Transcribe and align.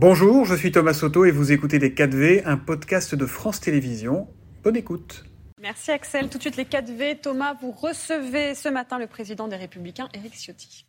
Bonjour, 0.00 0.44
je 0.44 0.54
suis 0.54 0.70
Thomas 0.70 0.94
Soto 0.94 1.24
et 1.24 1.32
vous 1.32 1.50
écoutez 1.50 1.80
Les 1.80 1.90
4V, 1.90 2.42
un 2.44 2.56
podcast 2.56 3.16
de 3.16 3.26
France 3.26 3.58
Télévisions. 3.60 4.28
Bonne 4.62 4.76
écoute. 4.76 5.24
Merci 5.60 5.90
Axel. 5.90 6.28
Tout 6.28 6.38
de 6.38 6.42
suite 6.42 6.56
les 6.56 6.62
4V. 6.66 7.20
Thomas, 7.20 7.54
vous 7.60 7.72
recevez 7.72 8.54
ce 8.54 8.68
matin 8.68 9.00
le 9.00 9.08
président 9.08 9.48
des 9.48 9.56
Républicains, 9.56 10.08
Éric 10.14 10.34
Ciotti. 10.34 10.86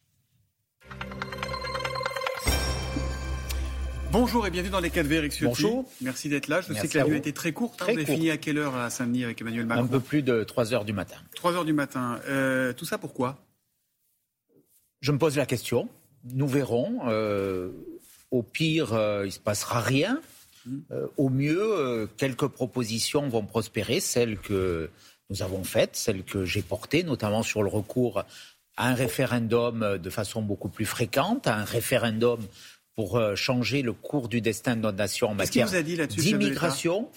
Bonjour 4.11 4.45
et 4.45 4.51
bienvenue 4.51 4.71
dans 4.71 4.79
les 4.79 4.89
4V, 4.91 5.11
Eric 5.11 5.31
Ciotti. 5.31 5.45
Bonjour. 5.63 5.91
Merci 6.01 6.29
d'être 6.29 6.47
là. 6.47 6.61
Je 6.61 6.71
Merci 6.71 6.87
sais 6.87 6.93
que 6.93 6.97
la 6.99 7.05
nuit 7.05 7.09
vous. 7.09 7.15
a 7.15 7.19
été 7.19 7.33
très 7.33 7.51
courte. 7.51 7.79
Très 7.79 7.93
vous 7.93 7.97
avez 7.97 8.05
courte. 8.05 8.15
fini 8.19 8.29
à 8.29 8.37
quelle 8.37 8.59
heure 8.59 8.75
à 8.75 8.91
Saint-Denis 8.91 9.23
avec 9.23 9.41
Emmanuel 9.41 9.65
Macron 9.65 9.85
Un 9.85 9.87
peu 9.87 9.99
plus 9.99 10.21
de 10.21 10.43
3 10.43 10.71
heures 10.75 10.85
du 10.85 10.93
matin. 10.93 11.17
3 11.35 11.53
heures 11.55 11.65
du 11.65 11.73
matin. 11.73 12.19
Euh, 12.27 12.73
tout 12.73 12.85
ça 12.85 12.99
pourquoi? 12.99 13.39
Je 15.01 15.11
me 15.11 15.17
pose 15.17 15.35
la 15.35 15.47
question. 15.47 15.89
Nous 16.31 16.47
verrons. 16.47 16.99
Euh, 17.07 17.71
au 18.31 18.43
pire, 18.43 18.93
euh, 18.93 19.21
il 19.23 19.27
ne 19.27 19.31
se 19.31 19.39
passera 19.39 19.81
rien. 19.81 20.21
Euh, 20.91 21.07
au 21.17 21.29
mieux, 21.29 21.61
euh, 21.61 22.07
quelques 22.17 22.47
propositions 22.47 23.27
vont 23.27 23.43
prospérer, 23.43 23.99
celles 23.99 24.37
que 24.37 24.89
nous 25.29 25.41
avons 25.41 25.63
faites, 25.63 25.95
celles 25.95 26.23
que 26.23 26.45
j'ai 26.45 26.61
portées, 26.61 27.03
notamment 27.03 27.43
sur 27.43 27.63
le 27.63 27.69
recours 27.69 28.23
à 28.77 28.89
un 28.89 28.93
référendum 28.93 29.97
de 29.97 30.09
façon 30.09 30.41
beaucoup 30.41 30.69
plus 30.69 30.85
fréquente, 30.85 31.47
à 31.47 31.55
un 31.55 31.65
référendum 31.65 32.39
pour 32.95 33.21
changer 33.35 33.81
le 33.81 33.93
cours 33.93 34.29
du 34.29 34.41
destin 34.41 34.75
de 34.75 34.81
notre 34.81 34.97
nation 34.97 35.29
en 35.29 35.35
matière 35.35 35.69
d'immigration. 36.07 37.09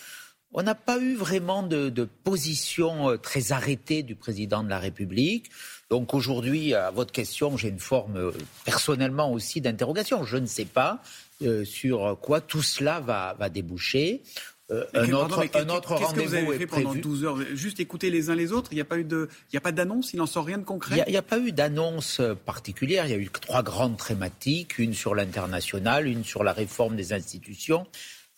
On 0.52 0.62
n'a 0.62 0.74
pas 0.74 0.98
eu 0.98 1.14
vraiment 1.14 1.62
de, 1.62 1.88
de 1.88 2.04
position 2.04 3.16
très 3.16 3.52
arrêtée 3.52 4.02
du 4.02 4.14
président 4.14 4.64
de 4.64 4.68
la 4.68 4.78
République. 4.78 5.50
Donc 5.92 6.14
aujourd'hui, 6.14 6.72
à 6.72 6.90
votre 6.90 7.12
question, 7.12 7.58
j'ai 7.58 7.68
une 7.68 7.78
forme 7.78 8.16
euh, 8.16 8.30
personnellement 8.64 9.30
aussi 9.30 9.60
d'interrogation. 9.60 10.24
Je 10.24 10.38
ne 10.38 10.46
sais 10.46 10.64
pas 10.64 11.02
euh, 11.42 11.66
sur 11.66 12.16
quoi 12.22 12.40
tout 12.40 12.62
cela 12.62 12.98
va, 13.00 13.36
va 13.38 13.50
déboucher. 13.50 14.22
Euh, 14.70 14.86
un 14.94 15.12
autre, 15.12 15.44
un 15.54 15.68
autre 15.68 15.98
Qu'est-ce 15.98 16.14
que 16.14 16.20
vous 16.20 16.24
rendez-vous 16.24 16.34
avez 16.34 16.54
est 16.54 16.58
fait 16.60 16.66
pendant 16.66 16.88
prévu. 16.88 17.02
12 17.02 17.24
heures? 17.26 17.38
Juste 17.52 17.78
écouter 17.78 18.08
les 18.08 18.30
uns 18.30 18.34
les 18.34 18.52
autres? 18.52 18.72
Il 18.72 18.76
n'y 18.76 18.80
a 18.80 18.86
pas 18.86 18.96
eu 18.96 19.04
de, 19.04 19.28
il 19.50 19.52
n'y 19.52 19.58
a 19.58 19.60
pas 19.60 19.70
d'annonce 19.70 20.14
Il 20.14 20.16
n'en 20.16 20.24
sort 20.24 20.46
rien 20.46 20.56
de 20.56 20.62
Il 20.62 20.64
concret 20.64 21.04
n'y 21.06 21.14
a, 21.14 21.20
pas 21.20 21.38
eu 21.38 21.52
d'annonce 21.52 22.22
particulière. 22.46 23.04
Il 23.04 23.10
y 23.10 23.14
a 23.14 23.18
eu 23.18 23.28
trois 23.28 23.62
grandes 23.62 23.98
thématiques, 24.02 24.78
une 24.78 24.94
sur 24.94 25.14
l'international, 25.14 26.06
une 26.06 26.24
sur 26.24 26.42
la 26.42 26.54
réforme 26.54 26.96
des 26.96 27.12
institutions, 27.12 27.86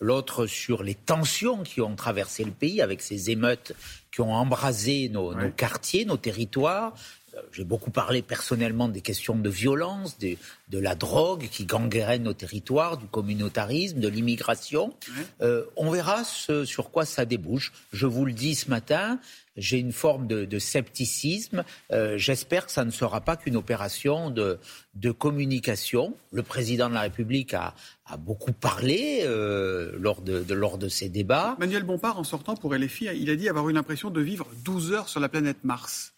l'autre 0.01 0.45
sur 0.45 0.83
les 0.83 0.95
tensions 0.95 1.63
qui 1.63 1.79
ont 1.79 1.95
traversé 1.95 2.43
le 2.43 2.51
pays 2.51 2.81
avec 2.81 3.01
ces 3.01 3.29
émeutes 3.31 3.71
qui 4.11 4.19
ont 4.19 4.33
embrasé 4.33 5.07
nos, 5.07 5.33
Ouais. 5.33 5.43
nos 5.45 5.51
quartiers, 5.51 6.03
nos 6.03 6.17
territoires. 6.17 6.93
Euh, 7.35 7.41
J'ai 7.51 7.63
beaucoup 7.63 7.91
parlé 7.91 8.21
personnellement 8.21 8.87
des 8.87 9.01
questions 9.01 9.35
de 9.35 9.49
violence, 9.49 10.17
de, 10.19 10.35
de 10.69 10.79
la 10.79 10.95
drogue 10.95 11.47
qui 11.51 11.65
gangrène 11.65 12.23
nos 12.23 12.33
territoires, 12.33 12.97
du 12.97 13.05
communautarisme, 13.07 13.99
de 13.99 14.07
l'immigration. 14.07 14.93
Euh, 15.41 15.65
on 15.75 15.89
verra 15.91 16.23
ce 16.23 16.65
sur 16.65 16.91
quoi 16.91 17.05
ça 17.05 17.25
débouche. 17.25 17.71
Je 17.93 18.05
vous 18.07 18.25
le 18.25 18.33
dis 18.33 18.55
ce 18.55 18.69
matin, 18.69 19.19
j'ai 19.57 19.77
une 19.79 19.93
forme 19.93 20.27
de, 20.27 20.43
de 20.45 20.59
scepticisme. 20.59 21.63
Euh, 21.91 22.17
J'espère 22.17 22.65
que 22.65 22.71
ça 22.71 22.83
ne 22.85 22.91
sera 22.91 23.21
pas 23.21 23.35
qu'une 23.37 23.55
opération 23.55 24.29
de, 24.29 24.57
de 24.95 25.11
communication. 25.11 26.13
Le 26.31 26.43
président 26.43 26.89
de 26.89 26.93
la 26.93 27.01
République 27.01 27.53
a, 27.53 27.73
a 28.05 28.17
beaucoup 28.17 28.51
parlé 28.51 29.21
euh, 29.23 29.93
lors, 29.97 30.21
de, 30.21 30.43
de- 30.43 30.53
lors 30.53 30.77
de 30.77 30.89
ces 30.89 31.07
débats. 31.09 31.55
Manuel 31.59 31.83
Bompard, 31.83 32.19
en 32.19 32.23
sortant 32.23 32.55
pour 32.55 32.73
LFI, 32.75 33.09
il 33.15 33.29
a 33.29 33.35
dit 33.35 33.47
avoir 33.47 33.69
eu 33.69 33.73
l'impression 33.73 34.09
de 34.09 34.21
vivre 34.21 34.47
12 34.65 34.91
heures 34.91 35.09
sur 35.09 35.19
la 35.21 35.29
planète 35.29 35.63
Mars. 35.63 36.11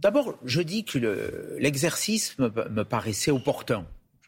D'abord, 0.00 0.38
je 0.44 0.60
dis 0.60 0.84
que 0.84 0.98
le- 0.98 1.56
l'exercice 1.58 2.38
me, 2.38 2.48
me 2.70 2.84
paraissait 2.84 3.30
opportun. 3.30 3.86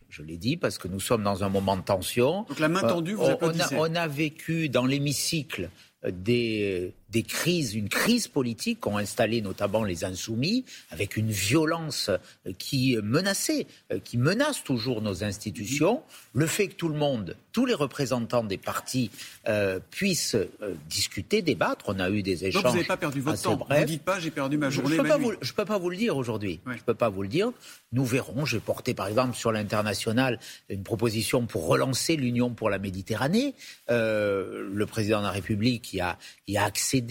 Je 0.08 0.22
l'ai 0.22 0.36
dit 0.36 0.56
parce 0.56 0.78
que 0.78 0.88
nous 0.88 1.00
sommes 1.00 1.22
dans 1.24 1.42
un 1.44 1.48
moment 1.48 1.76
de 1.76 1.82
tension. 1.82 2.44
Donc 2.48 2.58
la 2.60 2.68
main 2.68 2.82
Euh, 2.84 2.88
tendue, 2.88 3.14
vous 3.14 3.24
on- 3.24 3.38
on, 3.42 3.60
a, 3.60 3.74
on 3.76 3.94
a 3.94 4.06
vécu 4.06 4.68
dans 4.68 4.86
l'hémicycle 4.86 5.68
euh, 6.04 6.10
des, 6.12 6.94
des 7.16 7.22
crises, 7.22 7.74
une 7.74 7.88
crise 7.88 8.28
politique 8.28 8.80
qu'ont 8.80 8.98
installé 8.98 9.40
notamment 9.40 9.84
les 9.84 10.04
insoumis, 10.04 10.64
avec 10.90 11.16
une 11.16 11.30
violence 11.30 12.10
euh, 12.10 12.52
qui 12.58 12.82
menaçait, 13.02 13.66
euh, 13.90 13.98
qui 14.06 14.18
menace 14.18 14.62
toujours 14.62 15.00
nos 15.00 15.24
institutions. 15.24 16.02
Le 16.34 16.46
fait 16.46 16.68
que 16.68 16.74
tout 16.74 16.90
le 16.90 16.98
monde, 17.06 17.28
tous 17.52 17.64
les 17.64 17.72
représentants 17.86 18.44
des 18.44 18.58
partis 18.58 19.10
euh, 19.48 19.80
puissent 19.90 20.34
euh, 20.34 20.74
discuter, 20.90 21.40
débattre, 21.40 21.86
on 21.88 21.98
a 22.00 22.10
eu 22.10 22.22
des 22.22 22.44
échanges. 22.44 22.62
Donc 22.64 22.72
vous 22.72 22.76
n'avez 22.76 22.86
pas 22.86 22.98
perdu 22.98 23.20
votre 23.22 23.40
temps. 23.42 23.56
brefs. 23.56 23.80
Vous 23.80 23.86
dites 23.86 24.02
pas 24.02 24.20
j'ai 24.20 24.30
perdu 24.30 24.58
ma 24.58 24.68
Je 24.68 24.74
journée, 24.82 24.98
ne 24.98 25.02
peux, 25.02 25.08
pas 25.08 25.16
vous- 25.16 25.32
je 25.40 25.52
peux 25.54 25.64
pas 25.64 25.78
vous 25.78 25.88
le 25.88 25.96
dire 25.96 26.14
aujourd'hui. 26.18 26.60
Ouais. 26.66 26.76
Je 26.76 26.82
peux 26.84 26.98
pas 27.04 27.08
vous 27.08 27.22
le 27.22 27.28
dire. 27.28 27.50
Nous 27.92 28.04
verrons. 28.04 28.44
J'ai 28.44 28.60
porté, 28.60 28.92
par 28.92 29.08
exemple, 29.08 29.34
sur 29.42 29.52
l'international, 29.52 30.38
une 30.68 30.82
proposition 30.82 31.46
pour 31.46 31.62
relancer 31.66 32.14
l'Union 32.16 32.50
pour 32.50 32.68
la 32.68 32.78
Méditerranée. 32.78 33.54
Euh, 33.88 34.68
le 34.70 34.86
président 34.94 35.20
de 35.20 35.24
la 35.24 35.30
République 35.40 35.94
y 35.94 36.00
a, 36.02 36.18
y 36.46 36.58
a 36.58 36.64
accédé. 36.64 37.05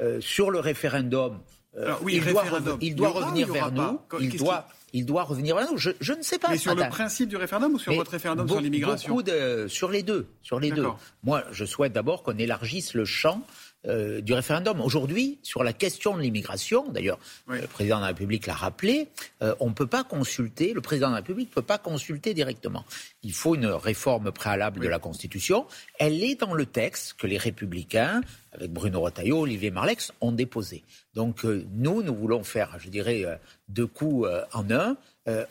Euh, 0.00 0.20
sur 0.20 0.50
le 0.50 0.60
référendum, 0.60 1.40
euh, 1.76 1.86
Alors 1.86 2.00
oui, 2.02 2.14
il, 2.16 2.24
doit, 2.32 2.42
référendum. 2.42 2.78
il 2.80 2.94
revenir 3.04 3.52
vers 3.52 3.70
nous. 3.72 4.00
Il 4.20 4.36
doit, 4.36 4.66
il 4.92 5.04
doit 5.06 5.22
revenir 5.22 5.56
vers 5.56 5.70
nous. 5.70 5.78
Je, 5.78 5.90
je 6.00 6.12
ne 6.12 6.22
sais 6.22 6.38
pas. 6.38 6.48
Mais 6.50 6.56
sur 6.58 6.74
le 6.74 6.88
principe 6.88 7.28
du 7.28 7.36
référendum 7.36 7.74
ou 7.74 7.78
sur 7.78 7.92
Mais 7.92 7.98
votre 7.98 8.10
référendum 8.12 8.48
sur 8.48 8.60
l'immigration 8.60 9.20
de- 9.20 9.66
Sur 9.68 9.90
les 9.90 10.02
deux. 10.02 10.26
Sur 10.42 10.60
les 10.60 10.70
deux. 10.70 10.86
Moi, 11.22 11.44
je 11.52 11.64
souhaite 11.64 11.92
d'abord 11.92 12.22
qu'on 12.22 12.36
élargisse 12.38 12.94
le 12.94 13.04
champ 13.04 13.42
euh, 13.86 14.20
du 14.20 14.32
référendum. 14.32 14.80
Aujourd'hui, 14.80 15.38
sur 15.42 15.62
la 15.62 15.72
question 15.72 16.16
de 16.16 16.20
l'immigration, 16.22 16.88
d'ailleurs, 16.90 17.18
Oui. 17.46 17.60
le 17.60 17.66
président 17.68 17.96
de 17.96 18.00
la 18.02 18.08
République 18.08 18.46
l'a 18.46 18.54
rappelé, 18.54 19.08
euh, 19.42 19.54
on 19.60 19.68
ne 19.68 19.74
peut 19.74 19.86
pas 19.86 20.02
consulter, 20.02 20.72
le 20.72 20.80
président 20.80 21.06
de 21.08 21.12
la 21.12 21.18
République 21.18 21.50
ne 21.50 21.54
peut 21.54 21.62
pas 21.62 21.78
consulter 21.78 22.34
directement. 22.34 22.84
Il 23.22 23.32
faut 23.32 23.54
une 23.54 23.66
réforme 23.66 24.32
préalable 24.32 24.80
de 24.80 24.88
la 24.88 24.98
Constitution. 24.98 25.66
Elle 25.98 26.24
est 26.24 26.40
dans 26.40 26.54
le 26.54 26.66
texte 26.66 27.14
que 27.14 27.26
les 27.28 27.38
Républicains, 27.38 28.20
avec 28.52 28.72
Bruno 28.72 29.00
Retailleau, 29.00 29.40
Olivier 29.42 29.70
Marlex, 29.70 30.12
ont 30.20 30.32
déposé. 30.32 30.82
Donc 31.18 31.44
euh, 31.44 31.66
nous, 31.74 32.04
nous 32.04 32.14
voulons 32.14 32.44
faire, 32.44 32.78
je 32.78 32.88
dirais, 32.88 33.24
euh, 33.24 33.34
deux 33.68 33.88
coups 33.88 34.28
euh, 34.28 34.44
en 34.52 34.70
un. 34.70 34.96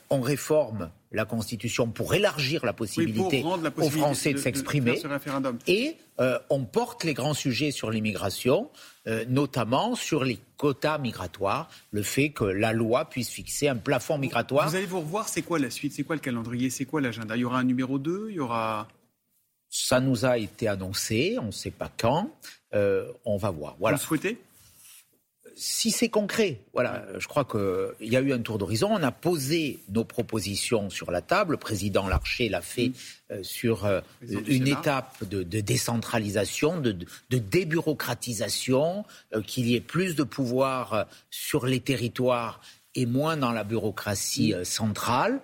On 0.09 0.21
réforme 0.21 0.89
la 1.11 1.25
Constitution 1.25 1.87
pour 1.87 2.15
élargir 2.15 2.65
la 2.65 2.71
Oui, 2.71 2.77
possibilité, 2.77 3.41
pour 3.41 3.85
aux 3.85 3.89
Français 3.91 4.31
de, 4.31 4.37
de 4.37 4.41
s'exprimer. 4.41 4.99
Et 5.67 5.97
euh, 6.19 6.39
on 6.49 6.63
porte 6.63 7.03
les 7.03 7.13
grands 7.13 7.35
sujets 7.35 7.69
sur 7.69 7.91
l'immigration, 7.91 8.71
euh, 9.05 9.23
notamment 9.27 9.93
sur 9.93 10.23
les 10.23 10.39
quotas 10.55 10.97
migratoires, 10.97 11.69
le 11.91 12.01
fait 12.01 12.29
que 12.29 12.45
la 12.45 12.73
loi 12.73 13.05
puisse 13.05 13.29
fixer 13.29 13.67
un 13.67 13.75
plafond 13.75 14.17
migratoire. 14.17 14.67
Vous 14.69 14.75
allez 14.77 14.87
vous 14.87 15.01
revoir, 15.01 15.29
c'est 15.29 15.43
quoi 15.43 15.59
la 15.59 15.69
suite? 15.69 15.93
C'est 15.93 16.03
quoi 16.03 16.15
le 16.15 16.21
calendrier? 16.21 16.71
C'est 16.71 16.85
quoi 16.85 16.99
l'agenda? 17.01 17.35
Il 17.35 17.41
y 17.41 17.45
aura 17.45 17.59
un 17.59 17.65
numéro 17.65 17.99
2 17.99 18.27
Il 18.29 18.35
y 18.37 18.39
aura... 18.39 18.87
Ça 19.69 19.99
nous 19.99 20.25
a 20.25 20.39
été 20.39 20.67
annoncé, 20.67 21.37
on 21.39 21.47
ne 21.47 21.51
sait 21.51 21.71
pas 21.71 21.91
quand. 21.95 22.31
Euh, 22.73 23.11
on 23.25 23.37
va 23.37 23.51
voir. 23.51 23.75
Voilà. 23.79 23.97
Vous 23.97 24.01
le 24.01 24.07
souhaitez? 24.07 24.37
Si 25.59 25.89
c'est 25.89 26.09
concret, 26.09 26.61
voilà, 26.71 27.03
je 27.17 27.27
crois 27.27 27.43
qu'il 27.43 28.07
y 28.07 28.15
a 28.15 28.21
eu 28.21 28.31
un 28.31 28.39
tour 28.39 28.59
d'horizon. 28.59 28.89
On 28.91 29.01
a 29.01 29.11
posé 29.11 29.79
nos 29.89 30.03
propositions 30.03 30.91
sur 30.91 31.09
la 31.09 31.21
table. 31.21 31.53
Le 31.53 31.57
président 31.57 32.07
Larcher 32.07 32.47
l'a 32.47 32.61
fait 32.61 32.91
euh, 33.31 33.41
sur 33.41 33.85
euh, 33.85 34.01
une 34.21 34.67
étape 34.67 35.23
de, 35.27 35.41
de 35.41 35.59
décentralisation, 35.59 36.79
de, 36.79 36.91
de 36.91 37.37
débureaucratisation, 37.39 39.03
euh, 39.33 39.41
qu'il 39.41 39.67
y 39.67 39.75
ait 39.75 39.81
plus 39.81 40.15
de 40.15 40.21
pouvoir 40.21 41.07
sur 41.31 41.65
les 41.65 41.79
territoires 41.79 42.61
et 42.93 43.07
moins 43.07 43.35
dans 43.35 43.51
la 43.51 43.63
bureaucratie 43.63 44.53
euh, 44.53 44.63
centrale. 44.63 45.41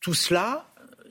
Tout 0.00 0.14
cela 0.14 0.66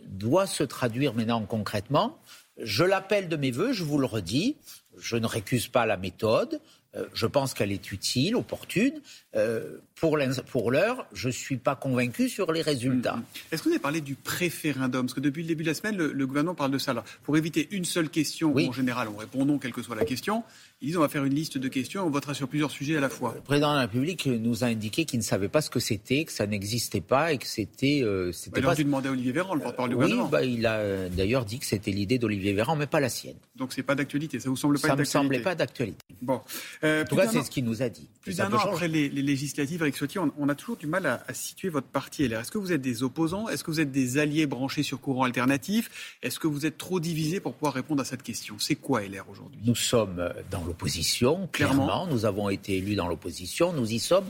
doit 0.06 0.48
se 0.48 0.64
traduire 0.64 1.14
maintenant 1.14 1.46
concrètement. 1.46 2.20
Je 2.58 2.84
l'appelle 2.84 3.30
de 3.30 3.38
mes 3.38 3.52
voeux, 3.52 3.72
je 3.72 3.84
vous 3.84 4.00
le 4.00 4.06
redis. 4.06 4.58
Je 4.98 5.16
ne 5.16 5.26
récuse 5.28 5.68
pas 5.68 5.86
la 5.86 5.98
méthode. 5.98 6.60
Euh, 6.96 7.06
je 7.14 7.26
pense 7.26 7.54
qu'elle 7.54 7.72
est 7.72 7.92
utile, 7.92 8.36
opportune. 8.36 9.02
Euh, 9.36 9.78
pour 9.96 10.18
l'heure, 10.18 11.08
je 11.14 11.28
ne 11.28 11.32
suis 11.34 11.56
pas 11.58 11.76
convaincu 11.76 12.28
sur 12.30 12.52
les 12.52 12.62
résultats. 12.62 13.18
Est-ce 13.52 13.64
que 13.64 13.70
vous 13.70 13.74
avez 13.76 13.82
parlé 13.82 14.02
du 14.02 14.16
préférendum? 14.16 15.06
Parce 15.06 15.14
que 15.14 15.20
depuis 15.22 15.42
le 15.44 15.48
début 15.48 15.64
de 15.64 15.70
la 15.70 15.74
semaine, 15.74 15.96
le, 15.98 16.12
le 16.12 16.28
gouvernement 16.28 16.56
parle 16.56 16.72
de 16.72 16.78
ça. 16.78 16.92
Alors, 16.92 17.06
pour 17.24 17.38
éviter 17.38 17.68
une 17.72 17.86
seule 17.86 18.10
question, 18.10 18.52
Oui. 18.54 18.66
où 18.66 18.70
en 18.70 18.74
général 18.74 19.08
on 19.08 19.16
répond 19.18 19.46
non, 19.46 19.58
quelle 19.60 19.72
que 19.72 19.82
soit 19.82 19.96
la 19.96 20.04
question, 20.06 20.44
ils 20.82 20.88
disent 20.88 20.98
on 20.98 21.02
va 21.02 21.08
faire 21.10 21.24
une 21.24 21.34
liste 21.34 21.58
de 21.58 21.68
questions 21.70 22.06
on 22.06 22.10
votera 22.10 22.34
sur 22.34 22.48
plusieurs 22.50 22.70
sujets 22.72 22.98
à 22.98 23.00
la 23.00 23.10
fois. 23.10 23.32
Le 23.36 23.42
président 23.42 23.70
de 23.72 23.76
la 23.76 23.82
République 23.82 24.26
nous 24.28 24.64
a 24.64 24.68
indiqué 24.68 25.06
qu'il 25.06 25.20
ne 25.20 25.24
savait 25.24 25.48
pas 25.48 25.62
ce 25.62 25.70
que 25.70 25.80
c'était, 25.80 26.26
que 26.26 26.32
ça 26.34 26.46
n'existait 26.46 27.02
pas 27.02 27.32
et 27.32 27.38
que 27.38 27.48
c'était. 27.48 28.02
euh, 28.04 28.32
c'était 28.34 28.60
Il 28.60 28.66
aurait 28.66 28.74
pas... 28.74 28.78
dû 28.78 28.84
demander 28.84 29.08
à 29.10 29.12
Olivier 29.14 29.32
Véran, 29.32 29.56
le 29.56 29.62
porte-parole 29.62 29.90
du 29.92 29.96
Oui, 29.96 30.02
gouvernement. 30.04 30.28
bah, 30.30 30.44
il 30.44 30.66
a 30.66 30.76
euh, 30.80 31.10
d'ailleurs 31.10 31.46
dit 31.46 31.60
que 31.60 31.66
c'était 31.66 31.92
l'idée 31.92 32.18
d'Olivier 32.20 32.54
Véran, 32.54 32.76
mais 32.76 32.88
pas 32.88 33.00
la 33.00 33.10
sienne. 33.10 33.38
Donc 33.56 33.72
c'est 33.74 33.84
pas 33.84 33.96
d'actualité. 33.96 34.40
Ça 34.40 34.50
vous 34.50 34.58
semble 34.58 34.76
pas 34.76 34.82
Ça 34.82 34.88
être 34.90 34.96
ne 34.96 35.00
me 35.00 35.06
semblait 35.06 35.38
d'actualité 35.40 35.44
pas 35.44 35.56
d'actualité. 35.56 36.06
Bon. 36.22 36.42
Euh, 36.84 37.04
En 37.04 37.06
tout 37.06 37.16
cas, 37.16 37.28
c'est 37.28 37.42
ce 37.44 37.50
qu'il 37.50 37.64
nous 37.66 37.82
a 37.82 37.90
dit. 37.90 38.10
Plus 38.22 38.38
d'un 38.38 38.52
an 38.52 38.58
après 38.58 38.88
les, 38.88 39.08
les 39.10 39.22
législatives, 39.22 39.82
avec 39.82 39.96
Ciotti, 39.96 40.20
on, 40.20 40.32
on 40.38 40.50
a 40.50 40.56
toujours 40.56 40.76
du 40.78 40.88
mal 40.88 41.06
à, 41.06 41.24
à 41.28 41.34
situer 41.34 41.70
votre 41.70 41.88
parti 41.88 42.28
LR. 42.28 42.40
Est-ce 42.42 42.52
que 42.52 42.58
vous 42.58 42.72
êtes 42.74 42.82
des 42.82 43.04
opposants? 43.04 43.48
Est-ce 43.48 43.64
que 43.64 43.72
vous 43.72 43.80
êtes 43.80 43.92
des 43.92 44.18
alliés 44.18 44.46
branchés 44.46 44.84
sur 44.84 45.00
courant 45.00 45.24
alternatif? 45.24 46.18
Est-ce 46.22 46.40
que 46.40 46.48
vous 46.48 46.66
êtes 46.66 46.78
trop 46.78 47.00
divisés 47.00 47.40
pour 47.40 47.54
pouvoir 47.54 47.74
répondre 47.74 48.02
à 48.02 48.06
cette 48.06 48.24
question? 48.24 48.56
C'est 48.60 48.76
quoi 48.76 49.02
LR 49.02 49.30
aujourd'hui? 49.30 49.60
Nous 49.64 49.76
sommes 49.76 50.34
dans 50.52 50.64
l'opposition, 50.66 51.48
Clairement. 51.52 51.86
clairement. 51.86 52.08
Nous 52.08 52.26
avons 52.26 52.50
été 52.50 52.78
élus 52.78 52.96
dans 52.96 53.08
l'opposition. 53.08 53.72
Nous 53.74 53.92
y 53.94 54.00
sommes. 54.00 54.26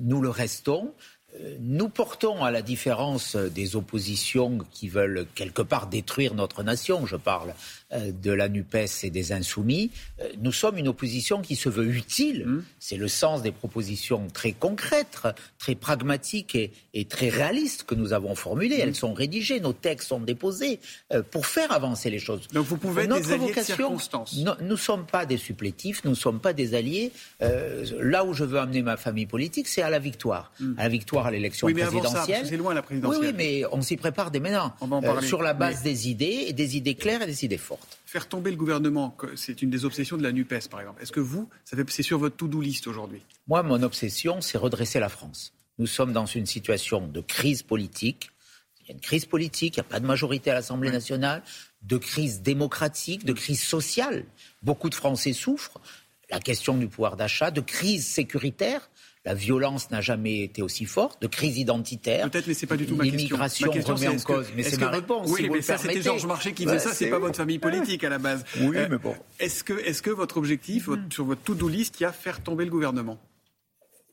Nous 0.00 0.20
le 0.22 0.28
restons. 0.30 0.94
Nous 1.60 1.88
portons, 1.88 2.44
à 2.44 2.50
la 2.50 2.62
différence 2.62 3.36
des 3.36 3.76
oppositions 3.76 4.58
qui 4.72 4.88
veulent 4.88 5.26
quelque 5.34 5.62
part 5.62 5.86
détruire 5.86 6.34
notre 6.34 6.62
nation, 6.62 7.06
je 7.06 7.16
parle 7.16 7.54
euh, 7.92 8.12
de 8.12 8.30
la 8.30 8.48
NUPES 8.48 9.02
et 9.02 9.10
des 9.10 9.32
Insoumis, 9.32 9.90
euh, 10.20 10.28
nous 10.40 10.52
sommes 10.52 10.78
une 10.78 10.86
opposition 10.86 11.42
qui 11.42 11.56
se 11.56 11.68
veut 11.68 11.88
utile. 11.88 12.46
Mmh. 12.46 12.64
C'est 12.78 12.96
le 12.96 13.08
sens 13.08 13.42
des 13.42 13.50
propositions 13.50 14.28
très 14.32 14.52
concrètes, 14.52 15.22
très 15.58 15.74
pragmatiques 15.74 16.54
et, 16.54 17.04
très 17.06 17.30
réalistes 17.30 17.82
que 17.82 17.96
nous 17.96 18.12
avons 18.12 18.36
formulées. 18.36 18.78
Mmh. 18.78 18.82
Elles 18.82 18.94
sont 18.94 19.12
rédigées, 19.12 19.58
nos 19.58 19.72
textes 19.72 20.08
sont 20.08 20.20
déposés 20.20 20.78
euh, 21.12 21.22
pour 21.28 21.46
faire 21.46 21.72
avancer 21.72 22.10
les 22.10 22.20
choses. 22.20 22.46
Donc 22.52 22.66
vous 22.66 22.76
pouvez 22.76 23.04
être 23.04 23.20
des 23.20 23.32
alliés 23.32 23.54
de 23.54 23.60
circonstance. 23.60 24.36
nous 24.36 24.54
ne 24.60 24.76
sommes 24.76 25.06
pas 25.06 25.26
des 25.26 25.38
supplétifs, 25.38 26.04
nous 26.04 26.10
ne 26.10 26.16
sommes 26.16 26.38
pas 26.38 26.52
des 26.52 26.74
alliés. 26.74 27.10
là 27.40 28.24
où 28.24 28.34
je 28.34 28.44
veux 28.44 28.60
amener 28.60 28.82
ma 28.82 28.96
famille 28.96 29.26
politique, 29.26 29.66
c'est 29.66 29.82
à 29.82 29.90
la 29.90 29.98
victoire. 29.98 30.52
Mmh. 30.60 30.74
À 30.78 30.84
la 30.84 30.88
victoire 30.88 31.19
à 31.26 31.30
l'élection 31.30 31.66
oui, 31.66 31.74
présidentielle. 31.74 32.46
C'est 32.46 32.56
loin 32.56 32.74
la 32.74 32.82
présidentielle. 32.82 33.20
Oui, 33.20 33.26
oui, 33.28 33.34
mais 33.36 33.64
on 33.72 33.82
s'y 33.82 33.96
prépare 33.96 34.30
dès 34.30 34.40
maintenant. 34.40 34.74
Euh, 34.82 35.20
sur 35.20 35.42
la 35.42 35.54
base 35.54 35.82
des 35.82 36.08
idées, 36.08 36.44
et 36.48 36.52
des 36.52 36.76
idées 36.76 36.94
claires 36.94 37.22
et 37.22 37.26
des 37.26 37.44
idées 37.44 37.58
fortes. 37.58 37.98
Faire 38.06 38.28
tomber 38.28 38.50
le 38.50 38.56
gouvernement, 38.56 39.16
c'est 39.36 39.62
une 39.62 39.70
des 39.70 39.84
obsessions 39.84 40.16
de 40.16 40.22
la 40.22 40.32
NUPES, 40.32 40.68
par 40.70 40.80
exemple. 40.80 41.02
Est-ce 41.02 41.12
que 41.12 41.20
vous, 41.20 41.48
c'est 41.64 42.02
sur 42.02 42.18
votre 42.18 42.36
to-do 42.36 42.60
list 42.60 42.86
aujourd'hui? 42.86 43.22
Moi, 43.46 43.62
mon 43.62 43.82
obsession, 43.82 44.40
c'est 44.40 44.58
redresser 44.58 45.00
la 45.00 45.08
France. 45.08 45.52
Nous 45.78 45.86
sommes 45.86 46.12
dans 46.12 46.26
une 46.26 46.46
situation 46.46 47.06
de 47.06 47.20
crise 47.20 47.62
politique. 47.62 48.30
Il 48.80 48.88
y 48.88 48.90
a 48.90 48.94
une 48.94 49.00
crise 49.00 49.24
politique, 49.26 49.76
il 49.76 49.80
n'y 49.80 49.86
a 49.86 49.88
pas 49.88 50.00
de 50.00 50.06
majorité 50.06 50.50
à 50.50 50.54
l'Assemblée 50.54 50.90
nationale, 50.90 51.42
de 51.82 51.96
crise 51.96 52.42
démocratique, 52.42 53.24
de 53.24 53.32
crise 53.32 53.62
sociale. 53.62 54.24
Beaucoup 54.62 54.90
de 54.90 54.94
Français 54.94 55.32
souffrent. 55.32 55.80
La 56.30 56.38
question 56.38 56.76
du 56.76 56.86
pouvoir 56.86 57.16
d'achat, 57.16 57.50
de 57.50 57.60
crise 57.60 58.06
sécuritaire. 58.06 58.90
La 59.26 59.34
violence 59.34 59.90
n'a 59.90 60.00
jamais 60.00 60.40
été 60.40 60.62
aussi 60.62 60.86
forte, 60.86 61.20
de 61.20 61.26
crise 61.26 61.58
identitaire. 61.58 62.30
Peut-être, 62.30 62.46
mais 62.46 62.54
c'est 62.54 62.66
pas 62.66 62.78
du 62.78 62.86
tout 62.86 62.96
ma 62.96 63.04
question. 63.04 63.18
L'immigration 63.18 63.70
remet 63.70 64.08
en 64.08 64.16
cause, 64.16 64.46
mais 64.56 64.62
c'est 64.62 64.80
ma 64.80 64.88
réponse. 64.88 65.28
Oui, 65.30 65.48
mais 65.52 65.60
ça, 65.60 65.76
c'était 65.76 66.00
Georges 66.00 66.24
Marchais 66.24 66.52
qui 66.52 66.64
fait 66.64 66.78
ça, 66.78 66.94
c'est 66.94 67.10
pas 67.10 67.18
votre 67.18 67.36
famille 67.36 67.58
politique 67.58 68.02
à 68.04 68.08
la 68.08 68.18
base. 68.18 68.44
Oui, 68.60 68.78
euh, 68.78 68.88
mais 68.90 68.98
bon. 68.98 69.14
Est-ce 69.38 69.62
que, 69.62 69.74
est-ce 69.74 70.02
que 70.02 70.10
votre 70.10 70.38
objectif, 70.38 70.88
sur 71.10 71.24
votre 71.26 71.42
to-do 71.42 71.68
list, 71.68 72.00
il 72.00 72.04
y 72.04 72.06
a 72.06 72.12
faire 72.12 72.42
tomber 72.42 72.64
le 72.64 72.70
gouvernement 72.70 73.18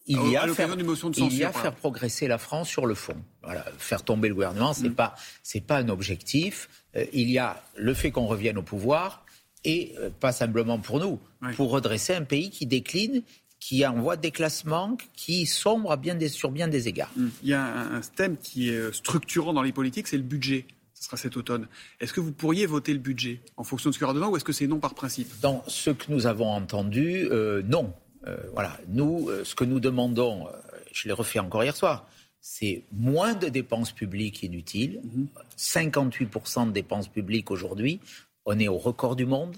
il 0.10 0.16
y 0.30 0.38
a, 0.38 0.48
faire, 0.48 0.70
il 1.18 1.38
y 1.38 1.44
a 1.44 1.52
faire 1.52 1.76
progresser 1.76 2.30
la 2.30 2.38
France 2.38 2.70
sur 2.70 2.86
le 2.86 2.96
fond. 2.96 3.18
Voilà, 3.44 3.66
faire 3.78 4.04
tomber 4.04 4.30
le 4.30 4.36
gouvernement, 4.36 4.74
c'est 4.74 4.88
mm. 4.88 4.96
pas 4.96 5.16
c'est 5.44 5.60
pas 5.60 5.80
un 5.80 5.90
objectif. 5.90 6.70
Euh, 6.96 7.06
il 7.12 7.30
y 7.30 7.38
a 7.38 7.62
le 7.76 7.94
fait 7.94 8.12
qu'on 8.12 8.26
revienne 8.26 8.58
au 8.58 8.62
pouvoir 8.62 9.26
et 9.66 9.96
euh, 10.00 10.10
pas 10.10 10.32
simplement 10.32 10.80
pour 10.80 11.00
nous, 11.00 11.20
pour 11.56 11.72
redresser 11.72 12.16
un 12.16 12.24
pays 12.24 12.50
qui 12.50 12.66
décline 12.66 13.22
qui 13.60 13.82
est 13.82 13.86
en 13.86 14.00
voie 14.00 14.16
de 14.16 14.22
déclassement, 14.22 14.98
qui 15.16 15.46
sombre 15.46 15.92
à 15.92 15.98
bien 15.98 16.16
des, 16.16 16.30
sur 16.30 16.52
bien 16.52 16.68
des 16.68 16.88
égards. 16.88 17.12
Hum. 17.18 17.32
Il 17.44 17.50
y 17.50 17.54
a 17.54 17.64
un, 17.64 18.02
thème 18.02 18.38
qui 18.38 18.70
est 18.70 18.94
structurant 18.94 19.54
dans 19.54 19.64
les 19.64 19.72
politiques, 19.72 20.08
c'est 20.08 20.18
le 20.18 20.24
budget. 20.24 20.66
Ce 20.94 21.04
sera 21.04 21.18
cet 21.18 21.38
automne. 21.38 21.68
Est-ce 22.00 22.12
que 22.12 22.20
vous 22.20 22.32
pourriez 22.32 22.66
voter 22.66 22.92
le 22.92 23.00
budget 23.00 23.42
en 23.56 23.64
fonction 23.64 23.90
de 23.90 23.94
ce 23.94 24.00
qu'il 24.00 24.06
y 24.06 24.10
aura 24.10 24.16
dedans 24.16 24.30
ou 24.30 24.38
est-ce 24.38 24.46
que 24.46 24.54
c'est 24.54 24.66
non 24.66 24.80
par 24.80 24.96
principe? 24.96 25.28
Dans 25.42 25.64
ce 25.68 25.92
que 25.92 26.12
nous 26.12 26.26
avons 26.26 26.50
entendu, 26.50 27.28
euh, 27.30 27.62
non. 27.64 27.94
Euh, 28.26 28.38
voilà. 28.54 28.80
Nous, 28.88 29.30
euh, 29.30 29.44
ce 29.44 29.54
que 29.54 29.64
nous 29.64 29.80
demandons, 29.80 30.48
je 30.92 31.08
l'ai 31.08 31.14
refait 31.14 31.38
encore 31.38 31.64
hier 31.64 31.76
soir, 31.76 32.08
c'est 32.42 32.84
moins 32.92 33.36
de 33.36 33.48
dépenses 33.48 33.92
publiques 33.92 34.42
inutiles. 34.42 35.02
58% 35.58 36.62
mhm. 36.62 36.68
de 36.70 36.72
dépenses 36.72 37.10
publiques 37.10 37.52
aujourd'hui. 37.52 38.00
On 38.46 38.58
est 38.58 38.68
au 38.68 38.78
record 38.78 39.16
du 39.16 39.26
monde. 39.26 39.58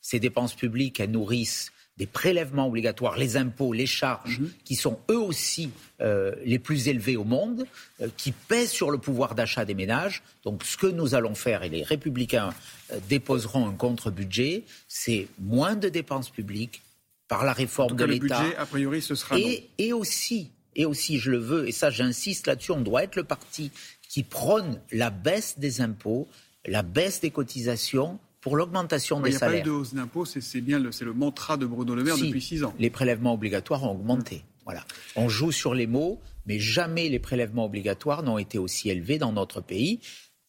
Ces 0.00 0.18
dépenses 0.18 0.54
publiques, 0.54 0.98
elles 0.98 1.10
nourrissent 1.10 1.70
des 1.96 2.06
prélèvements 2.06 2.66
obligatoires, 2.66 3.18
les 3.18 3.36
impôts, 3.36 3.72
les 3.72 3.86
charges, 3.86 4.40
mhm. 4.40 4.50
qui 4.64 4.74
sont 4.74 4.98
eux 5.10 5.18
aussi 5.18 5.70
euh, 6.00 6.34
les 6.44 6.58
plus 6.58 6.88
élevés 6.88 7.16
au 7.16 7.24
monde, 7.24 7.66
euh, 8.00 8.08
qui 8.16 8.32
pèsent 8.32 8.70
sur 8.70 8.90
le 8.90 8.98
pouvoir 8.98 9.34
d'achat 9.34 9.64
des 9.66 9.74
ménages. 9.74 10.22
Donc 10.44 10.64
ce 10.64 10.78
que 10.78 10.86
nous 10.86 11.14
allons 11.14 11.34
faire, 11.34 11.62
et 11.62 11.68
les 11.68 11.82
républicains 11.82 12.54
euh, 12.92 12.98
déposeront 13.08 13.68
un 13.68 13.74
contre-budget, 13.74 14.64
c'est 14.88 15.28
moins 15.38 15.76
de 15.76 15.88
dépenses 15.88 16.30
publiques 16.30 16.82
par 17.28 17.44
la 17.44 17.52
réforme 17.52 17.96
de 17.96 18.04
l'État. 18.04 18.44
a 18.58 18.66
priori, 18.66 19.02
ce 19.02 19.14
sera 19.14 19.38
et, 19.38 19.68
et 19.78 19.92
aussi, 19.92 20.50
et 20.74 20.86
aussi, 20.86 21.18
je 21.18 21.30
le 21.30 21.38
veux, 21.38 21.68
et 21.68 21.72
ça 21.72 21.90
j'insiste 21.90 22.46
là-dessus, 22.46 22.72
on 22.72 22.80
doit 22.80 23.04
être 23.04 23.16
le 23.16 23.24
parti 23.24 23.70
qui 24.08 24.22
prône 24.22 24.80
la 24.90 25.10
baisse 25.10 25.58
des 25.58 25.80
impôts, 25.82 26.28
la 26.66 26.82
baisse 26.82 27.20
des 27.20 27.30
cotisations 27.30 28.18
pour 28.40 28.56
l'augmentation 28.56 29.20
des 29.20 29.32
salaires. 29.32 29.48
Il 29.48 29.54
n'y 29.56 29.60
a 29.60 29.62
pas 29.62 29.68
eu 29.68 29.70
de 29.70 29.76
hausse 29.76 29.94
d'impôts, 29.94 30.24
c'est 30.24 30.60
bien 30.60 30.78
le, 30.78 30.90
le 31.00 31.12
mantra 31.12 31.56
de 31.56 31.66
Bruno 31.66 31.94
Le 31.94 32.04
Maire 32.04 32.16
depuis 32.16 32.40
six 32.40 32.64
ans. 32.64 32.74
Les 32.78 32.90
prélèvements 32.90 33.34
obligatoires 33.34 33.84
ont 33.84 33.92
augmenté. 33.92 34.44
Voilà. 34.64 34.84
On 35.16 35.28
joue 35.28 35.52
sur 35.52 35.74
les 35.74 35.86
mots, 35.86 36.20
mais 36.46 36.58
jamais 36.58 37.08
les 37.08 37.18
prélèvements 37.18 37.64
obligatoires 37.64 38.22
n'ont 38.22 38.38
été 38.38 38.58
aussi 38.58 38.90
élevés 38.90 39.18
dans 39.18 39.32
notre 39.32 39.60
pays. 39.60 40.00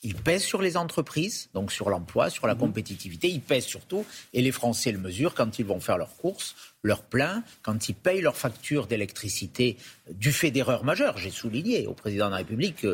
Ils 0.04 0.16
pèsent 0.16 0.44
sur 0.44 0.62
les 0.62 0.78
entreprises, 0.78 1.50
donc 1.54 1.72
sur 1.72 1.90
l'emploi, 1.90 2.30
sur 2.30 2.48
la 2.48 2.56
mhm. 2.56 2.62
compétitivité. 2.62 3.30
Ils 3.30 3.42
pèsent 3.42 3.66
surtout, 3.66 4.06
et 4.34 4.42
les 4.42 4.52
Français 4.52 4.92
le 4.92 4.98
mesurent 4.98 5.36
quand 5.36 5.60
ils 5.60 5.66
vont 5.66 5.80
faire 5.80 5.98
leurs 5.98 6.16
courses, 6.18 6.56
leurs 6.82 7.04
plein, 7.04 7.44
quand 7.62 7.88
ils 7.88 7.94
payent 7.94 8.22
leurs 8.22 8.38
factures 8.38 8.88
d'électricité 8.88 9.78
du 10.12 10.32
fait 10.32 10.50
d'erreurs 10.50 10.84
majeures. 10.84 11.18
J'ai 11.18 11.30
souligné 11.30 11.86
au 11.86 11.94
président 11.94 12.28
de 12.28 12.32
la 12.32 12.38
République, 12.38 12.86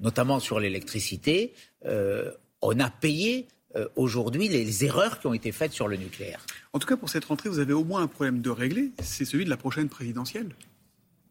notamment 0.00 0.40
sur 0.40 0.58
l'électricité, 0.58 1.54
euh, 1.86 2.32
on 2.60 2.80
a 2.80 2.90
payé 2.90 3.46
euh, 3.76 3.86
aujourd'hui 3.96 4.48
les 4.48 4.84
erreurs 4.84 5.20
qui 5.20 5.26
ont 5.26 5.34
été 5.34 5.52
faites 5.52 5.72
sur 5.72 5.88
le 5.88 5.96
nucléaire. 5.96 6.44
En 6.72 6.78
tout 6.78 6.86
cas, 6.86 6.96
pour 6.96 7.08
cette 7.08 7.24
rentrée, 7.24 7.48
vous 7.48 7.58
avez 7.58 7.72
au 7.72 7.84
moins 7.84 8.02
un 8.02 8.06
problème 8.06 8.40
de 8.40 8.50
régler, 8.50 8.92
c'est 9.02 9.24
celui 9.24 9.44
de 9.44 9.50
la 9.50 9.56
prochaine 9.56 9.88
présidentielle. 9.88 10.54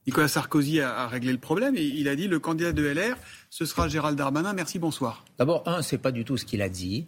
Nicolas 0.07 0.29
Sarkozy 0.29 0.79
a, 0.79 1.05
réglé 1.07 1.33
le 1.33 1.37
problème 1.37 1.75
et 1.75 1.83
il 1.83 2.07
a 2.07 2.15
dit 2.15 2.29
le 2.29 2.39
candidat 2.39 2.71
de 2.71 2.83
LR, 2.83 3.17
ce 3.49 3.65
sera 3.65 3.89
Gérald 3.89 4.17
Darmanin. 4.17 4.53
Merci, 4.53 4.79
bonsoir. 4.79 5.25
D'abord, 5.37 5.67
un, 5.67 5.81
c'est 5.81 5.97
pas 5.97 6.13
du 6.13 6.23
tout 6.23 6.37
ce 6.37 6.45
qu'il 6.45 6.61
a 6.61 6.69
dit. 6.69 7.07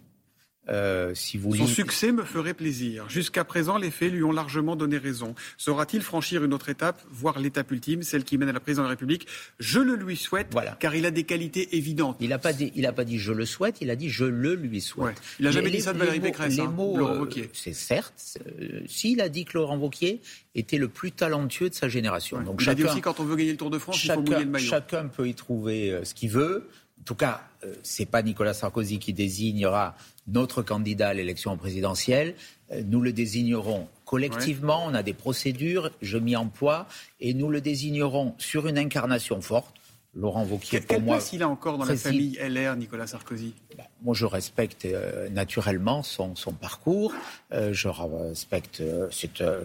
Euh, 0.70 1.14
si 1.14 1.36
vous 1.36 1.54
Son 1.54 1.66
succès 1.66 2.12
me 2.12 2.22
ferait 2.22 2.54
plaisir. 2.54 3.08
Jusqu'à 3.08 3.44
présent, 3.44 3.76
les 3.76 3.90
faits 3.90 4.12
lui 4.12 4.22
ont 4.22 4.32
largement 4.32 4.76
donné 4.76 4.98
raison. 4.98 5.34
Saura-t-il 5.56 6.02
franchir 6.02 6.44
une 6.44 6.54
autre 6.54 6.68
étape, 6.68 7.02
voire 7.10 7.38
l'étape 7.40 7.70
ultime, 7.72 8.02
celle 8.02 8.24
qui 8.24 8.38
mène 8.38 8.48
à 8.48 8.52
la 8.52 8.60
présidence 8.60 8.84
de 8.84 8.88
la 8.88 8.90
République? 8.90 9.26
Je 9.58 9.80
le 9.80 9.96
lui 9.96 10.16
souhaite, 10.16 10.54
car 10.78 10.94
il 10.94 11.06
a 11.06 11.10
des 11.10 11.24
qualités 11.24 11.76
évidentes. 11.76 12.18
Il 12.20 12.28
n'a 12.28 12.38
pas, 12.38 12.52
dit, 12.52 12.72
pas 12.94 13.04
dit 13.04 13.18
je 13.18 13.32
le 13.32 13.46
souhaite, 13.46 13.78
il 13.80 13.90
a 13.90 13.96
dit 13.96 14.10
je 14.10 14.24
le 14.24 14.54
lui 14.54 14.80
souhaite. 14.80 15.20
Il 15.40 15.44
n'a 15.44 15.50
jamais 15.50 15.70
dit 15.70 15.80
ça 15.80 15.92
de 15.92 15.98
Valérie 15.98 16.20
Pécresse, 16.20 16.58
hein, 16.58 16.72
Laurent 16.76 17.24
euh, 17.24 17.46
C'est 17.52 17.72
certes. 17.72 18.38
Euh, 18.60 18.80
s'il 18.86 19.20
a 19.20 19.28
dit 19.28 19.44
que 19.44 19.58
Laurent 19.58 19.76
Wauquiez 19.76 20.20
était 20.54 20.78
le 20.78 20.88
plus 20.88 21.10
talentueux 21.10 21.68
de 21.68 21.74
sa 21.74 21.88
génération. 21.88 22.40
Donc 22.42 22.60
il 22.60 22.64
chacun, 22.64 22.72
a 22.72 22.74
dit 22.74 22.84
aussi 22.84 23.00
quand 23.00 23.18
on 23.18 23.24
veut 23.24 23.36
gagner 23.36 23.52
le 23.52 23.56
Tour 23.56 23.70
de 23.70 23.78
France, 23.78 24.04
il 24.04 24.12
faut 24.12 24.20
mouiller 24.20 24.44
le 24.44 24.50
maillot. 24.50 24.68
Chacun 24.68 25.08
peut 25.08 25.28
y 25.28 25.34
trouver 25.34 26.00
ce 26.04 26.14
qu'il 26.14 26.30
veut. 26.30 26.68
En 27.00 27.02
tout 27.04 27.14
cas, 27.14 27.42
c'est 27.82 28.06
pas 28.06 28.22
Nicolas 28.22 28.52
Sarkozy 28.52 28.98
qui 28.98 29.12
désignera 29.12 29.96
notre 30.30 30.62
candidat 30.62 31.08
à 31.08 31.14
l'élection 31.14 31.56
présidentielle. 31.56 32.34
Euh, 32.72 32.82
nous 32.86 33.00
le 33.00 33.12
désignerons 33.12 33.88
collectivement, 34.10 34.82
on 34.86 34.94
a 34.94 35.04
des 35.04 35.12
procédures, 35.12 35.92
je 36.02 36.18
m'y 36.18 36.34
emploie, 36.34 36.88
et 37.20 37.32
nous 37.32 37.48
le 37.48 37.60
désignerons 37.60 38.34
sur 38.38 38.66
une 38.66 38.76
incarnation 38.76 39.40
forte. 39.40 39.72
Laurent 40.16 40.44
Wauquiez, 40.44 40.80
pour 40.80 41.00
moi. 41.00 41.18
place 41.18 41.32
il 41.32 41.40
a 41.44 41.48
encore 41.48 41.78
dans 41.78 41.84
la 41.84 41.96
famille 41.96 42.36
LR, 42.36 42.74
Nicolas 42.74 43.06
Sarkozy? 43.06 43.54
Bah, 43.78 43.84
Moi, 44.02 44.12
je 44.12 44.26
respecte 44.26 44.84
euh, 44.84 45.28
naturellement 45.28 46.02
son, 46.02 46.34
parcours. 46.60 47.14
Euh, 47.52 47.72
je 47.72 47.86
respecte. 47.86 48.82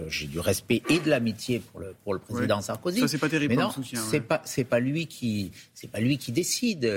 J'ai 0.08 0.28
du 0.28 0.40
respect 0.40 0.84
et 0.88 1.00
de 1.00 1.10
l'amitié 1.10 1.62
pour 1.62 1.80
le, 1.80 1.96
pour 2.04 2.14
le 2.14 2.20
président 2.20 2.62
Sarkozy. 2.62 3.00
Ça, 3.00 3.08
c'est 3.08 3.18
pas 3.18 3.30
terrible. 3.30 3.56
Mais 3.56 3.64
non, 3.64 3.72
c'est 4.44 4.64
pas 4.64 4.80
lui 4.80 5.08
qui 5.08 5.52
c'est 5.74 5.90
pas 5.90 6.00
lui 6.00 6.20
qui 6.20 6.32
décide. 6.32 6.88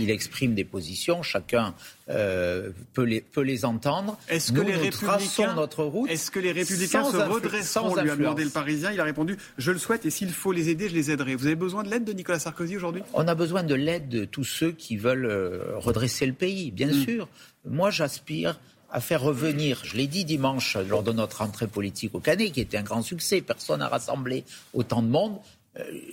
Il 0.00 0.10
exprime 0.10 0.56
des 0.56 0.64
positions. 0.64 1.22
Chacun 1.22 1.74
euh, 2.10 2.70
peut, 2.94 3.02
les, 3.02 3.20
peut 3.20 3.42
les 3.42 3.64
entendre. 3.64 4.18
Est-ce 4.28 4.52
que, 4.52 4.60
les 4.60 4.74
républicains, 4.74 5.54
notre 5.54 5.84
route 5.84 6.10
est-ce 6.10 6.30
que 6.30 6.38
les 6.38 6.52
républicains 6.52 7.04
se 7.04 7.16
redresseront 7.16 7.94
lui 7.96 8.10
a 8.10 8.16
demandé 8.16 8.44
le 8.44 8.50
Parisien. 8.50 8.92
Il 8.92 9.00
a 9.00 9.04
répondu 9.04 9.36
Je 9.58 9.72
le 9.72 9.78
souhaite 9.78 10.06
et 10.06 10.10
s'il 10.10 10.30
faut 10.30 10.52
les 10.52 10.70
aider, 10.70 10.88
je 10.88 10.94
les 10.94 11.10
aiderai. 11.10 11.34
Vous 11.34 11.46
avez 11.46 11.54
besoin 11.54 11.82
de 11.82 11.90
l'aide 11.90 12.04
de 12.04 12.12
Nicolas 12.12 12.38
Sarkozy 12.38 12.76
aujourd'hui? 12.76 13.02
On 13.12 13.28
a 13.28 13.34
besoin 13.34 13.62
de 13.62 13.74
l'aide 13.74 14.08
de 14.08 14.24
tous 14.24 14.44
ceux 14.44 14.72
qui 14.72 14.96
veulent 14.96 15.26
euh, 15.26 15.76
redresser 15.76 16.26
le 16.26 16.32
pays, 16.32 16.70
bien 16.70 16.88
hmm. 16.88 17.04
sûr. 17.04 17.28
Moi, 17.66 17.90
j'aspire 17.90 18.58
à 18.90 19.00
faire 19.00 19.20
revenir, 19.20 19.82
je 19.84 19.96
l'ai 19.96 20.06
dit 20.06 20.24
dimanche 20.24 20.76
lors 20.88 21.02
de 21.02 21.12
notre 21.12 21.42
entrée 21.42 21.66
politique 21.66 22.14
au 22.14 22.20
Canet, 22.20 22.52
qui 22.52 22.60
était 22.60 22.78
un 22.78 22.82
grand 22.82 23.02
succès, 23.02 23.42
personne 23.42 23.80
n'a 23.80 23.88
rassemblé 23.88 24.44
autant 24.72 25.02
de 25.02 25.08
monde, 25.08 25.38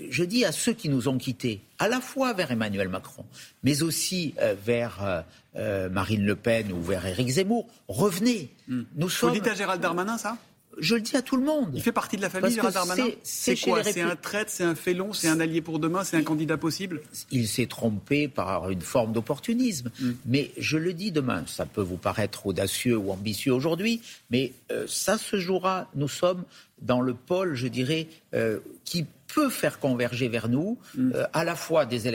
je 0.10 0.24
dis 0.24 0.46
à 0.46 0.52
ceux 0.52 0.74
qui 0.74 0.90
nous 0.90 1.08
ont 1.08 1.18
quittés, 1.18 1.62
à 1.80 1.88
la 1.88 2.02
fois 2.02 2.34
vers 2.34 2.52
Emmanuel 2.52 2.90
Macron, 2.90 3.26
mais 3.64 3.84
aussi 3.84 4.34
euh, 4.40 4.56
vers 4.64 5.24
euh, 5.56 5.90
Marine 5.90 6.26
Le 6.26 6.36
Pen 6.36 6.72
ou 6.72 6.82
vers 6.82 7.06
Éric 7.06 7.30
Zemmour, 7.30 7.68
revenez. 7.88 8.52
Hmm. 8.68 8.84
Nous 8.96 9.10
sommes... 9.10 9.30
Vous 9.30 9.36
dites 9.36 9.48
à 9.48 9.54
Gérald 9.54 9.82
Darmanin 9.82 10.18
ça? 10.18 10.38
Je 10.80 10.96
le 10.96 11.02
dis 11.02 11.16
à 11.16 11.22
tout 11.22 11.38
le 11.38 11.44
monde. 11.44 11.72
Il 11.74 11.82
fait 11.82 11.92
partie 11.92 12.18
de 12.18 12.22
la 12.22 12.30
famille, 12.30 12.54
Gérald 12.54 12.74
Darmanin 12.74 13.08
C'est 13.24 13.56
quoi 13.56 13.84
C'est 13.84 14.02
un 14.02 14.16
traître, 14.16 14.52
c'est 14.52 14.64
un 14.64 14.76
félon, 14.76 15.14
c'est 15.14 15.28
un 15.28 15.40
allié 15.40 15.62
pour 15.62 15.80
demain, 15.80 16.04
c'est 16.04 16.18
un 16.18 16.24
candidat 16.24 16.58
possible? 16.58 17.02
Il 17.32 17.48
s'est 17.48 17.68
trompé 17.68 18.28
par 18.28 18.70
une 18.70 18.82
forme 18.82 19.14
d'opportunisme. 19.14 19.92
Mm. 20.00 20.12
Mais 20.26 20.52
je 20.58 20.78
le 20.78 20.94
dis 20.94 21.12
demain, 21.12 21.44
ça 21.48 21.66
peut 21.66 21.82
vous 21.82 21.98
paraître 21.98 22.46
audacieux 22.46 22.98
ou 22.98 23.12
ambitieux 23.12 23.54
aujourd'hui, 23.54 24.02
mais 24.30 24.54
euh, 24.72 24.86
ça 24.88 25.18
se 25.18 25.38
jouera. 25.38 25.90
Nous 25.96 26.08
sommes 26.08 26.44
dans 26.82 27.02
le 27.02 27.14
pôle, 27.14 27.56
je 27.56 27.68
dirais, 27.68 28.08
euh, 28.34 28.60
qui 28.84 29.06
peut 29.34 29.50
faire 29.50 29.80
converger 29.80 30.28
vers 30.28 30.50
nous 30.50 30.78
mm. 30.96 31.12
euh, 31.14 31.26
à 31.34 31.44
la 31.44 31.56
fois 31.56 31.86
des, 31.86 32.12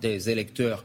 des 0.00 0.30
électeurs 0.30 0.84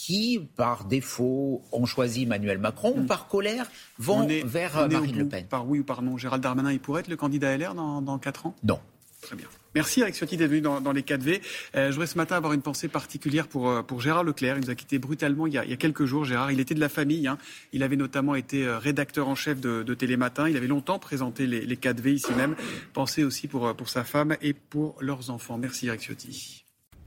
qui, 0.00 0.40
par 0.56 0.86
défaut, 0.86 1.62
ont 1.72 1.84
choisi 1.84 2.22
Emmanuel 2.22 2.56
Macron 2.56 2.94
ou 2.96 3.02
mm. 3.02 3.06
par 3.06 3.28
colère 3.28 3.70
vont 3.98 4.26
vers 4.44 4.88
Marine 4.88 5.18
Le 5.18 5.28
Pen. 5.28 5.44
Par 5.44 5.68
oui 5.68 5.80
ou 5.80 5.84
par 5.84 6.00
non, 6.00 6.16
Gérald 6.16 6.42
Darmanin, 6.42 6.72
il 6.72 6.80
pourrait 6.80 7.00
être 7.00 7.08
le 7.08 7.16
candidat 7.16 7.54
LR 7.54 7.74
dans, 7.74 8.00
dans 8.00 8.18
4 8.18 8.46
ans? 8.46 8.56
Non. 8.62 8.80
Très 9.20 9.36
bien. 9.36 9.46
Merci 9.74 10.00
Eric 10.00 10.14
Ciotti 10.14 10.38
d'être 10.38 10.48
venu 10.48 10.62
dans, 10.62 10.92
les 10.92 11.02
4V. 11.02 11.42
Euh, 11.74 11.88
je 11.88 11.92
voudrais 11.92 12.06
ce 12.06 12.16
matin 12.16 12.36
avoir 12.36 12.54
une 12.54 12.62
pensée 12.62 12.88
particulière 12.88 13.46
pour, 13.46 13.68
euh, 13.68 13.82
pour 13.82 14.00
Gérard 14.00 14.24
Leclerc. 14.24 14.56
Il 14.56 14.64
nous 14.64 14.70
a 14.70 14.74
quitté 14.74 14.98
brutalement 14.98 15.46
il 15.46 15.52
y 15.52 15.58
a, 15.58 15.64
il 15.66 15.70
y 15.70 15.74
a 15.74 15.76
quelques 15.76 16.06
jours. 16.06 16.24
Gérard, 16.24 16.50
il 16.50 16.60
était 16.60 16.74
de 16.74 16.80
la 16.80 16.88
famille. 16.88 17.28
Hein. 17.28 17.36
Il 17.74 17.82
avait 17.82 17.96
notamment 17.96 18.34
été 18.34 18.64
euh, 18.64 18.78
rédacteur 18.78 19.28
en 19.28 19.34
chef 19.34 19.60
de, 19.60 19.82
de 19.82 19.94
Télématin. 19.94 20.48
Il 20.48 20.56
avait 20.56 20.66
longtemps 20.66 20.98
présenté 20.98 21.46
les, 21.46 21.60
les 21.60 21.76
4V 21.76 22.08
ici 22.14 22.32
même. 22.32 22.56
Pensez 22.94 23.22
aussi 23.22 23.48
pour, 23.48 23.76
pour 23.76 23.90
sa 23.90 24.02
femme 24.02 24.34
et 24.40 24.54
pour 24.54 24.96
leurs 25.00 25.28
enfants. 25.28 25.58
Merci 25.58 25.88
Eric 25.88 26.00
Ciotti. 26.00 26.64